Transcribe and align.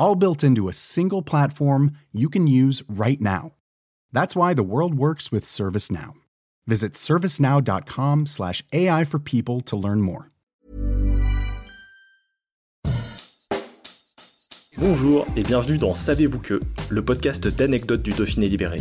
all 0.00 0.16
built 0.16 0.42
into 0.42 0.68
a 0.68 0.72
single 0.72 1.22
platform 1.22 1.92
you 2.10 2.28
can 2.28 2.48
use 2.48 2.82
right 2.88 3.20
now. 3.20 3.52
That's 4.12 4.34
why 4.34 4.54
the 4.54 4.64
world 4.64 4.94
works 4.94 5.30
with 5.30 5.44
ServiceNow. 5.44 6.14
Visit 6.66 6.94
servicenow.com/slash 6.94 8.64
AI 8.72 9.04
for 9.04 9.20
people 9.20 9.60
to 9.60 9.76
learn 9.76 10.00
more. 10.00 10.30
Bonjour 14.80 15.26
et 15.36 15.42
bienvenue 15.42 15.76
dans 15.76 15.94
Savez-vous 15.94 16.38
que, 16.38 16.58
le 16.88 17.04
podcast 17.04 17.46
d'anecdotes 17.46 18.00
du 18.00 18.12
Dauphiné 18.12 18.48
libéré. 18.48 18.80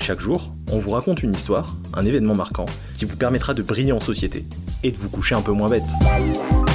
Chaque 0.00 0.20
jour, 0.20 0.50
on 0.72 0.78
vous 0.78 0.92
raconte 0.92 1.22
une 1.22 1.34
histoire, 1.34 1.76
un 1.92 2.06
événement 2.06 2.34
marquant, 2.34 2.64
qui 2.94 3.04
vous 3.04 3.16
permettra 3.16 3.52
de 3.52 3.62
briller 3.62 3.92
en 3.92 4.00
société 4.00 4.46
et 4.82 4.92
de 4.92 4.96
vous 4.96 5.10
coucher 5.10 5.34
un 5.34 5.42
peu 5.42 5.52
moins 5.52 5.68
bête. 5.68 6.65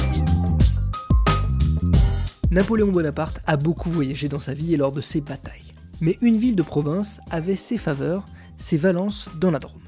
Napoléon 2.52 2.88
Bonaparte 2.88 3.40
a 3.46 3.56
beaucoup 3.56 3.88
voyagé 3.88 4.28
dans 4.28 4.38
sa 4.38 4.52
vie 4.52 4.74
et 4.74 4.76
lors 4.76 4.92
de 4.92 5.00
ses 5.00 5.22
batailles. 5.22 5.72
Mais 6.02 6.18
une 6.20 6.36
ville 6.36 6.54
de 6.54 6.62
province 6.62 7.18
avait 7.30 7.56
ses 7.56 7.78
faveurs, 7.78 8.26
ses 8.58 8.76
Valence 8.76 9.30
dans 9.40 9.50
la 9.50 9.58
Drôme. 9.58 9.80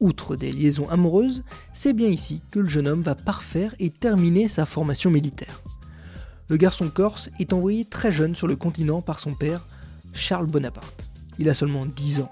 Outre 0.00 0.34
des 0.34 0.50
liaisons 0.50 0.88
amoureuses, 0.88 1.44
c'est 1.72 1.92
bien 1.92 2.08
ici 2.08 2.42
que 2.50 2.58
le 2.58 2.66
jeune 2.66 2.88
homme 2.88 3.02
va 3.02 3.14
parfaire 3.14 3.76
et 3.78 3.90
terminer 3.90 4.48
sa 4.48 4.66
formation 4.66 5.08
militaire. 5.08 5.62
Le 6.48 6.56
garçon 6.56 6.88
corse 6.88 7.30
est 7.38 7.52
envoyé 7.52 7.84
très 7.84 8.10
jeune 8.10 8.34
sur 8.34 8.48
le 8.48 8.56
continent 8.56 9.02
par 9.02 9.20
son 9.20 9.34
père, 9.34 9.64
Charles 10.12 10.48
Bonaparte. 10.48 11.04
Il 11.38 11.48
a 11.48 11.54
seulement 11.54 11.86
10 11.86 12.22
ans. 12.22 12.30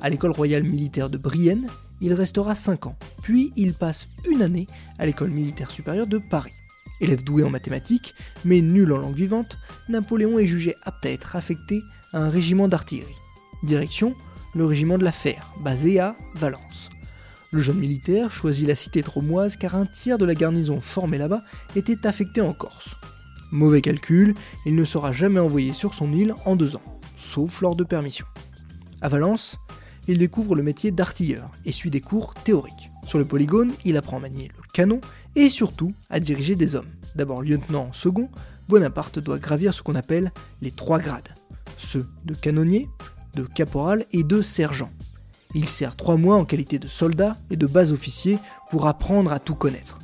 À 0.00 0.08
l'école 0.08 0.30
royale 0.30 0.64
militaire 0.64 1.10
de 1.10 1.18
Brienne, 1.18 1.66
il 2.00 2.14
restera 2.14 2.54
5 2.54 2.86
ans, 2.86 2.96
puis 3.20 3.52
il 3.56 3.74
passe 3.74 4.08
une 4.26 4.40
année 4.40 4.66
à 4.98 5.04
l'école 5.04 5.32
militaire 5.32 5.70
supérieure 5.70 6.06
de 6.06 6.16
Paris. 6.16 6.55
Élève 7.00 7.22
doué 7.22 7.42
en 7.42 7.50
mathématiques, 7.50 8.14
mais 8.44 8.60
nul 8.60 8.92
en 8.92 8.98
langue 8.98 9.14
vivante, 9.14 9.58
Napoléon 9.88 10.38
est 10.38 10.46
jugé 10.46 10.74
apte 10.82 11.04
à 11.06 11.10
être 11.10 11.36
affecté 11.36 11.82
à 12.12 12.18
un 12.18 12.30
régiment 12.30 12.68
d'artillerie. 12.68 13.16
Direction, 13.62 14.14
le 14.54 14.64
régiment 14.64 14.96
de 14.98 15.04
la 15.04 15.12
Fer, 15.12 15.52
basé 15.60 16.00
à 16.00 16.16
Valence. 16.34 16.90
Le 17.52 17.62
jeune 17.62 17.78
militaire 17.78 18.32
choisit 18.32 18.66
la 18.66 18.74
cité 18.74 19.02
dromoise 19.02 19.56
car 19.56 19.76
un 19.76 19.86
tiers 19.86 20.18
de 20.18 20.24
la 20.24 20.34
garnison 20.34 20.80
formée 20.80 21.18
là-bas 21.18 21.42
était 21.74 22.06
affecté 22.06 22.40
en 22.40 22.52
Corse. 22.52 22.96
Mauvais 23.52 23.82
calcul, 23.82 24.34
il 24.64 24.74
ne 24.74 24.84
sera 24.84 25.12
jamais 25.12 25.40
envoyé 25.40 25.72
sur 25.72 25.94
son 25.94 26.12
île 26.12 26.34
en 26.44 26.56
deux 26.56 26.76
ans, 26.76 27.00
sauf 27.16 27.60
lors 27.60 27.76
de 27.76 27.84
permission. 27.84 28.26
À 29.00 29.08
Valence, 29.08 29.58
il 30.08 30.18
découvre 30.18 30.56
le 30.56 30.62
métier 30.62 30.90
d'artilleur 30.90 31.50
et 31.64 31.72
suit 31.72 31.90
des 31.90 32.00
cours 32.00 32.34
théoriques. 32.34 32.90
Sur 33.06 33.18
le 33.18 33.24
polygone, 33.24 33.72
il 33.84 33.96
apprend 33.96 34.18
à 34.18 34.20
manier 34.20 34.48
le 34.48 34.62
canon 34.72 35.00
et 35.36 35.48
surtout 35.48 35.94
à 36.10 36.20
diriger 36.20 36.56
des 36.56 36.74
hommes. 36.74 36.88
D'abord 37.14 37.42
lieutenant 37.42 37.92
second, 37.92 38.28
Bonaparte 38.68 39.18
doit 39.20 39.38
gravir 39.38 39.72
ce 39.72 39.82
qu'on 39.82 39.94
appelle 39.94 40.32
les 40.60 40.72
trois 40.72 40.98
grades, 40.98 41.28
ceux 41.78 42.06
de 42.24 42.34
canonnier, 42.34 42.88
de 43.34 43.44
caporal 43.44 44.06
et 44.12 44.24
de 44.24 44.42
sergent. 44.42 44.90
Il 45.54 45.68
sert 45.68 45.94
trois 45.94 46.16
mois 46.16 46.36
en 46.36 46.44
qualité 46.44 46.78
de 46.78 46.88
soldat 46.88 47.36
et 47.50 47.56
de 47.56 47.66
bas 47.66 47.92
officier 47.92 48.38
pour 48.70 48.86
apprendre 48.88 49.32
à 49.32 49.38
tout 49.38 49.54
connaître. 49.54 50.00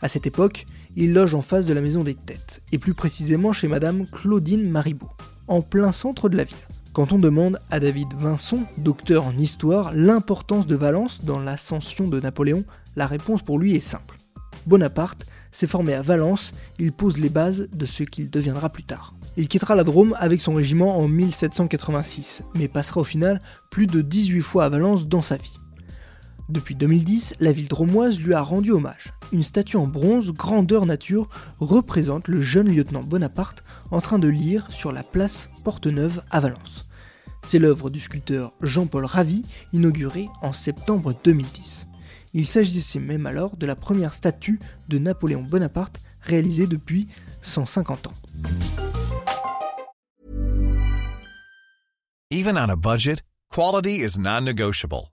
À 0.00 0.08
cette 0.08 0.26
époque, 0.26 0.64
il 0.96 1.12
loge 1.12 1.34
en 1.34 1.42
face 1.42 1.66
de 1.66 1.74
la 1.74 1.82
maison 1.82 2.02
des 2.02 2.14
têtes, 2.14 2.62
et 2.72 2.78
plus 2.78 2.94
précisément 2.94 3.52
chez 3.52 3.68
Madame 3.68 4.06
Claudine 4.06 4.68
Maribaud, 4.68 5.10
en 5.46 5.60
plein 5.60 5.92
centre 5.92 6.28
de 6.28 6.36
la 6.36 6.44
ville. 6.44 6.56
Quand 6.92 7.12
on 7.12 7.18
demande 7.20 7.60
à 7.70 7.78
David 7.78 8.08
Vincent, 8.18 8.64
docteur 8.76 9.24
en 9.24 9.36
histoire, 9.38 9.92
l'importance 9.94 10.66
de 10.66 10.74
Valence 10.74 11.24
dans 11.24 11.38
l'ascension 11.38 12.08
de 12.08 12.18
Napoléon, 12.18 12.64
la 12.96 13.06
réponse 13.06 13.42
pour 13.42 13.60
lui 13.60 13.76
est 13.76 13.80
simple. 13.80 14.18
Bonaparte 14.66 15.24
s'est 15.52 15.68
formé 15.68 15.94
à 15.94 16.02
Valence, 16.02 16.52
il 16.80 16.92
pose 16.92 17.18
les 17.18 17.28
bases 17.28 17.68
de 17.72 17.86
ce 17.86 18.02
qu'il 18.02 18.28
deviendra 18.28 18.70
plus 18.70 18.82
tard. 18.82 19.14
Il 19.36 19.46
quittera 19.46 19.76
la 19.76 19.84
Drôme 19.84 20.16
avec 20.18 20.40
son 20.40 20.52
régiment 20.52 20.98
en 20.98 21.06
1786, 21.06 22.42
mais 22.56 22.66
passera 22.66 23.02
au 23.02 23.04
final 23.04 23.40
plus 23.70 23.86
de 23.86 24.00
18 24.00 24.40
fois 24.40 24.64
à 24.64 24.68
Valence 24.68 25.06
dans 25.06 25.22
sa 25.22 25.36
vie. 25.36 25.59
Depuis 26.50 26.74
2010, 26.74 27.36
la 27.38 27.52
ville 27.52 27.68
dromoise 27.68 28.20
lui 28.20 28.34
a 28.34 28.42
rendu 28.42 28.72
hommage. 28.72 29.12
Une 29.32 29.44
statue 29.44 29.76
en 29.76 29.86
bronze 29.86 30.32
grandeur 30.32 30.84
nature 30.84 31.28
représente 31.60 32.26
le 32.26 32.42
jeune 32.42 32.68
lieutenant 32.68 33.04
Bonaparte 33.04 33.62
en 33.92 34.00
train 34.00 34.18
de 34.18 34.26
lire 34.26 34.66
sur 34.72 34.90
la 34.90 35.04
place 35.04 35.48
Porte-Neuve 35.62 36.24
à 36.32 36.40
Valence. 36.40 36.88
C'est 37.44 37.60
l'œuvre 37.60 37.88
du 37.88 38.00
sculpteur 38.00 38.52
Jean-Paul 38.62 39.04
Ravi, 39.04 39.44
inaugurée 39.72 40.28
en 40.42 40.52
septembre 40.52 41.14
2010. 41.22 41.86
Il 42.34 42.46
s'agissait 42.46 42.98
même 42.98 43.26
alors 43.26 43.56
de 43.56 43.66
la 43.66 43.76
première 43.76 44.14
statue 44.14 44.58
de 44.88 44.98
Napoléon 44.98 45.42
Bonaparte 45.42 46.00
réalisée 46.20 46.66
depuis 46.66 47.06
150 47.42 48.08
ans. 48.08 48.14
Even 52.32 52.56
on 52.56 52.68
a 52.68 52.76
budget, 52.76 53.22
quality 53.54 54.02
is 54.02 54.18
non-negotiable. 54.18 55.12